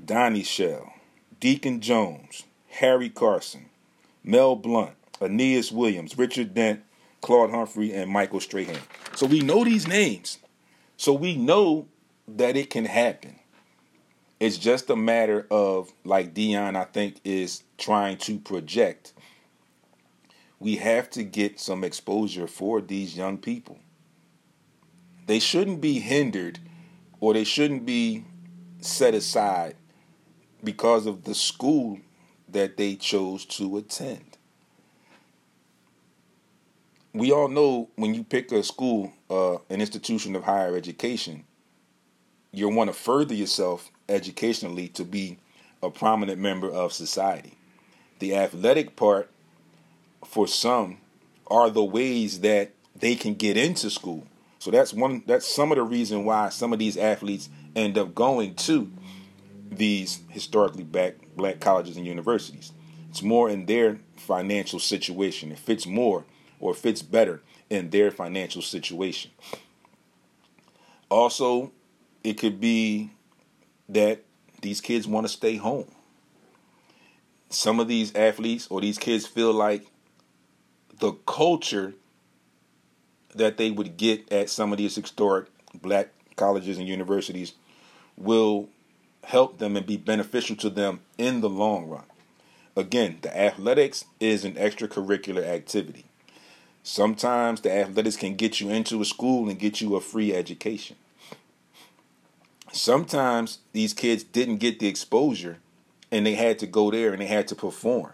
[0.04, 0.92] Donnie Shell,
[1.40, 3.66] Deacon Jones, Harry Carson,
[4.22, 6.82] Mel Blount, Aeneas Williams, Richard Dent,
[7.20, 8.80] Claude Humphrey, and Michael Strahan.
[9.14, 10.38] So we know these names.
[10.96, 11.87] So we know
[12.28, 13.37] that it can happen.
[14.44, 19.14] It's just a matter of, like Deion, I think, is trying to project.
[20.61, 23.78] We have to get some exposure for these young people.
[25.26, 26.59] They shouldn't be hindered
[27.20, 28.26] or they shouldn't be
[28.83, 29.76] set aside
[30.62, 32.00] because of the school
[32.46, 34.37] that they chose to attend.
[37.14, 41.46] We all know when you pick a school, uh, an institution of higher education,
[42.52, 45.38] you want to further yourself educationally to be
[45.82, 47.56] a prominent member of society.
[48.18, 49.30] The athletic part,
[50.24, 50.98] for some,
[51.46, 54.26] are the ways that they can get into school.
[54.58, 55.22] So that's one.
[55.26, 58.90] That's some of the reason why some of these athletes end up going to
[59.70, 62.72] these historically black black colleges and universities.
[63.10, 65.52] It's more in their financial situation.
[65.52, 66.24] It fits more
[66.60, 69.30] or fits better in their financial situation.
[71.10, 71.72] Also,
[72.22, 73.10] it could be
[73.88, 74.22] that
[74.60, 75.90] these kids want to stay home.
[77.50, 79.86] Some of these athletes or these kids feel like
[80.98, 81.94] the culture
[83.34, 87.54] that they would get at some of these historic black colleges and universities
[88.16, 88.68] will
[89.24, 92.04] help them and be beneficial to them in the long run.
[92.76, 96.06] Again, the athletics is an extracurricular activity.
[96.82, 100.96] Sometimes the athletics can get you into a school and get you a free education.
[102.74, 105.58] Sometimes these kids didn't get the exposure
[106.10, 108.10] and they had to go there and they had to perform.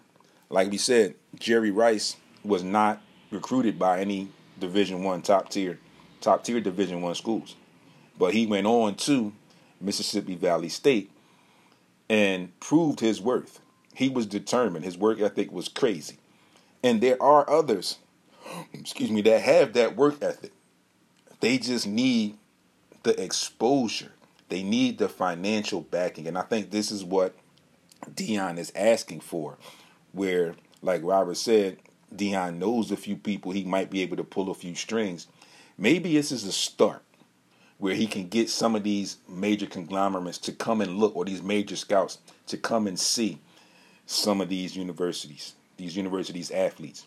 [0.50, 5.78] Like we said, Jerry Rice was not recruited by any Division One top tier,
[6.20, 7.56] top tier Division One schools,
[8.18, 9.32] but he went on to
[9.80, 11.10] Mississippi Valley State
[12.10, 13.60] and proved his worth.
[13.94, 14.84] He was determined.
[14.84, 16.18] His work ethic was crazy.
[16.82, 17.96] And there are others,
[18.74, 20.52] excuse me, that have that work ethic.
[21.40, 22.36] They just need
[23.04, 24.12] the exposure.
[24.50, 26.26] They need the financial backing.
[26.26, 27.34] And I think this is what
[28.10, 29.56] Deion is asking for,
[30.12, 31.78] where, like Robert said,
[32.14, 35.28] Deion knows a few people, he might be able to pull a few strings.
[35.78, 37.02] Maybe this is a start
[37.78, 41.42] where he can get some of these major conglomerates to come and look, or these
[41.42, 43.38] major scouts to come and see
[44.04, 47.06] some of these universities, these universities athletes.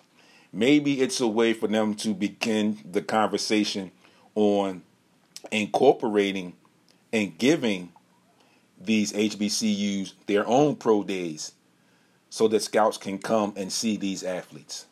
[0.54, 3.92] Maybe it's a way for them to begin the conversation
[4.36, 4.82] on
[5.52, 6.54] incorporating
[7.14, 7.94] and giving
[8.82, 11.54] these HBCUs their own pro days
[12.30, 14.88] so that scouts can come and see these athletes.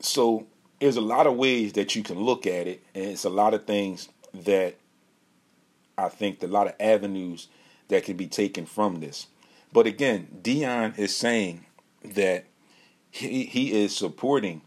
[0.00, 0.46] So
[0.80, 3.54] there's a lot of ways that you can look at it, and it's a lot
[3.54, 4.74] of things that
[5.96, 7.48] I think a lot of avenues
[7.88, 9.28] that can be taken from this.
[9.72, 11.64] But again, Deion is saying
[12.04, 12.44] that
[13.10, 14.62] he he is supporting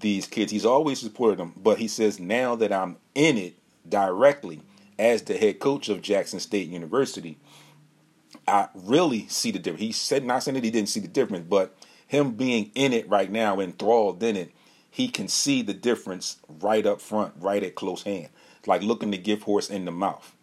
[0.00, 0.52] these kids.
[0.52, 3.56] He's always supported them, but he says now that I'm in it
[3.88, 4.62] directly
[4.98, 7.38] as the head coach of Jackson State University,
[8.48, 9.82] I really see the difference.
[9.82, 11.76] He said not saying that he didn't see the difference, but
[12.06, 14.52] him being in it right now, enthralled in it,
[14.90, 18.28] he can see the difference right up front, right at close hand.
[18.66, 20.34] Like looking the gift horse in the mouth.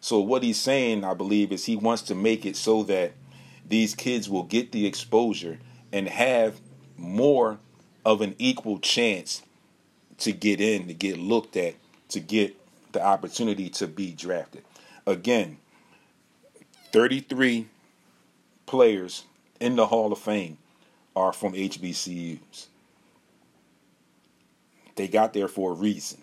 [0.00, 3.12] So what he's saying, I believe, is he wants to make it so that
[3.66, 5.58] these kids will get the exposure
[5.92, 6.60] and have
[6.96, 7.58] more
[8.04, 9.42] of an equal chance
[10.18, 11.74] to get in, to get looked at,
[12.10, 12.56] to get
[12.94, 14.64] the opportunity to be drafted.
[15.06, 15.58] Again,
[16.92, 17.68] 33
[18.64, 19.24] players
[19.60, 20.56] in the Hall of Fame
[21.14, 22.66] are from HBCUs.
[24.96, 26.22] They got there for a reason.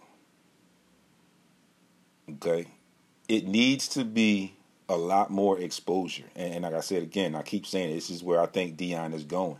[2.30, 2.68] Okay?
[3.28, 4.56] It needs to be
[4.90, 6.26] a lot more exposure.
[6.36, 9.24] And, like I said again, I keep saying this is where I think Deion is
[9.24, 9.58] going.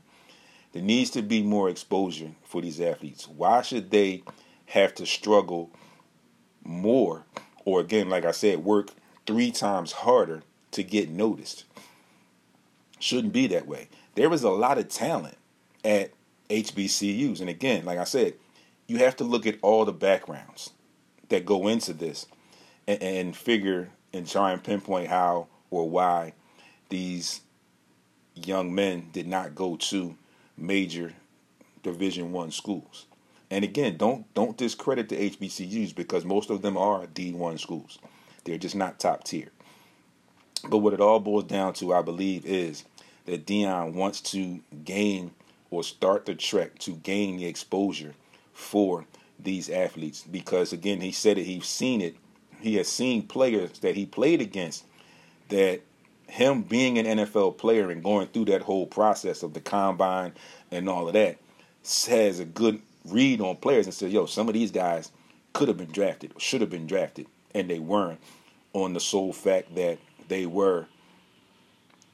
[0.74, 3.28] There needs to be more exposure for these athletes.
[3.28, 4.24] Why should they
[4.68, 5.70] have to struggle
[6.64, 7.26] more,
[7.66, 8.92] or again, like I said, work
[9.26, 11.66] three times harder to get noticed?
[13.00, 13.90] Shouldn't be that way.
[14.16, 15.38] There is a lot of talent
[15.84, 16.12] at
[16.50, 17.40] HBCUs.
[17.40, 18.36] And again, like I said,
[18.88, 20.72] you have to look at all the backgrounds
[21.30, 22.28] that go into this
[22.88, 26.34] and, and figure and try and pinpoint how or why
[26.90, 27.42] these
[28.36, 30.16] young men did not go to
[30.58, 31.14] major
[31.84, 33.06] division one schools
[33.52, 38.00] and again don't don't discredit the hbcus because most of them are d1 schools.
[38.44, 39.50] They're just not top tier.
[40.68, 42.86] But what it all boils down to i believe is
[43.26, 45.32] that Deion wants to gain
[45.70, 48.14] or start the trek to gain the exposure
[48.52, 49.06] for
[49.40, 50.24] these athletes.
[50.24, 52.16] Because again he said it he's seen it.
[52.60, 54.86] He has seen players that he played against
[55.50, 55.82] that
[56.28, 60.34] him being an NFL player and going through that whole process of the combine
[60.72, 61.38] and all of that
[62.08, 65.12] has a good read on players and say, yo, some of these guys
[65.54, 68.20] could have been drafted, should have been drafted, and they weren't
[68.74, 70.88] on the sole fact that they were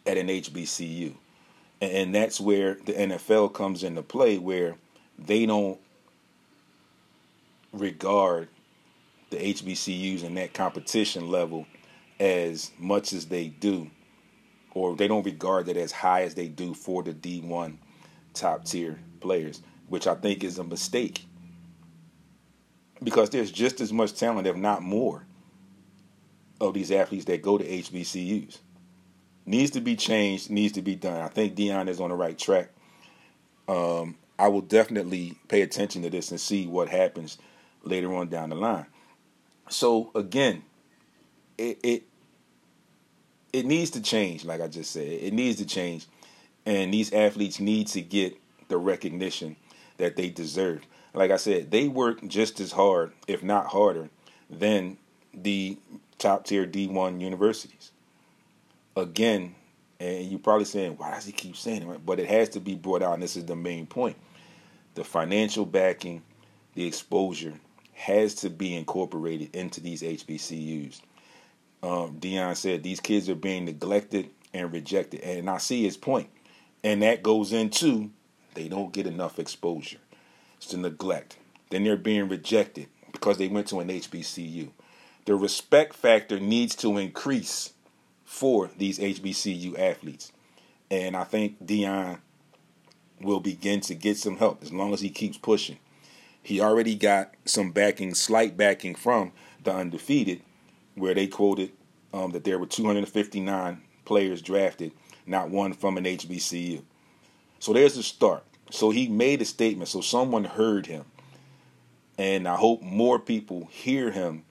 [0.05, 1.13] at an HBCU.
[1.79, 4.75] And that's where the NFL comes into play, where
[5.19, 5.79] they don't
[7.71, 8.47] regard
[9.29, 11.67] the HBCUs and that competition level
[12.19, 13.91] as much as they do
[14.77, 17.77] or they don't regard it as high as they do for the D1
[18.35, 21.25] top tier players, which I think is a mistake.
[23.03, 25.25] Because there's just as much talent, if not more,
[26.59, 28.57] of these athletes that go to HBCUs.
[29.45, 31.21] Needs to be changed, needs to be done.
[31.21, 32.69] I think Deion is on the right track.
[33.67, 37.37] Um, I will definitely pay attention to this and see what happens
[37.83, 38.87] later on down the line.
[39.69, 40.63] So again,
[41.57, 42.03] it, it
[43.53, 45.07] it needs to change, like I just said.
[45.07, 46.05] It needs to change.
[46.65, 49.55] And these athletes need to get the recognition
[49.97, 50.85] that they deserve.
[51.13, 54.09] Like I said, they work just as hard, if not harder,
[54.49, 54.97] than
[55.33, 55.77] the
[56.19, 57.91] top tier D1 universities.
[58.95, 59.55] Again,
[59.99, 62.05] and you're probably saying, why does he keep saying it?
[62.05, 64.17] But it has to be brought out, and this is the main point.
[64.95, 66.23] The financial backing,
[66.75, 67.53] the exposure
[67.93, 71.01] has to be incorporated into these HBCUs
[71.83, 76.29] um, Deion said these kids are being neglected and rejected, and I see his point,
[76.83, 78.09] and that goes into
[78.57, 79.99] they don't get enough exposure.
[80.57, 81.37] It's the neglect.
[81.69, 84.71] Then they're being rejected because they went to an HBCU.
[85.25, 87.73] The respect factor needs to increase
[88.25, 90.31] for these HBCU athletes,
[90.89, 92.19] and I think Deion
[93.21, 95.77] will begin to get some help as long as he keeps pushing.
[96.41, 99.33] He already got some backing, slight backing from
[99.63, 100.41] the undefeated,
[100.95, 101.73] where they quoted
[102.13, 104.93] um, that there were 259 players drafted,
[105.25, 106.83] not one from an HBCU.
[107.59, 108.43] So there's the start.
[108.69, 111.05] So he made a statement, so someone heard him.
[112.17, 114.43] And I hope more people hear him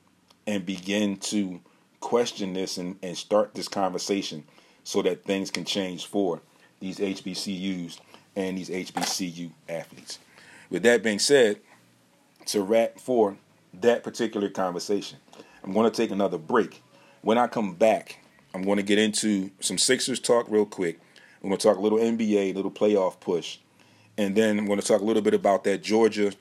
[0.47, 1.61] and begin to
[2.01, 4.45] question this and, and start this conversation
[4.85, 6.41] so that things can change for
[6.79, 7.99] these HBCUs
[8.37, 10.19] and these HBCU athletes.
[10.71, 11.61] With that being said,
[12.47, 13.37] to wrap for
[13.81, 15.19] that particular conversation,
[15.65, 16.83] I'm going to take another break.
[17.23, 18.21] When I come back,
[18.55, 21.01] I'm going to get into some Sixers talk real quick.
[21.43, 23.59] I'm going to talk a little NBA, a little playoff push.
[24.19, 26.33] And then I'm going to talk a little bit about that Georgia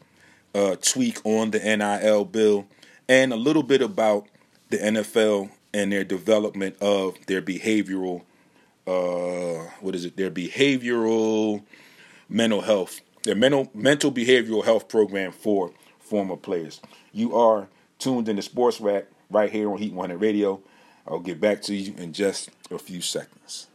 [0.53, 2.67] uh, tweak on the NIL bill
[3.09, 4.27] and a little bit about
[4.69, 8.21] the NFL and their development of their behavioral,
[8.87, 11.63] uh, what is it, their behavioral
[12.29, 16.79] mental health, their mental, mental behavioral health program for former players.
[17.11, 17.67] You are
[17.99, 20.61] tuned in to Sports Rack right here on Heat 100 Radio.
[21.07, 23.67] I'll get back to you in just a few seconds.